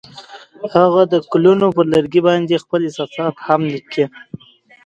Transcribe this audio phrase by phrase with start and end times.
[0.73, 4.01] هغوی د ګلونه پر لرګي باندې خپل احساسات هم لیکل.